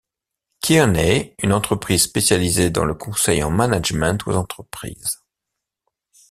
[0.61, 5.21] Kearney, une entreprise spécialisée dans le conseil en management aux entreprises.